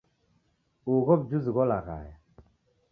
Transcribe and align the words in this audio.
Ugho 0.93 1.13
w'ujuzi 1.19 1.49
gholaghaya. 1.55 2.15